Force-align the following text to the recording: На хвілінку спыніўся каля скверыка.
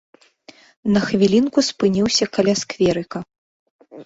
На 0.95 0.99
хвілінку 1.09 1.59
спыніўся 1.69 2.25
каля 2.39 2.57
скверыка. 2.63 3.19